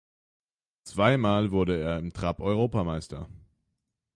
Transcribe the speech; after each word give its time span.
Zweimal 0.83 1.51
wurde 1.51 1.79
er 1.79 1.99
im 1.99 2.11
Trap 2.11 2.39
Europameister. 2.39 3.29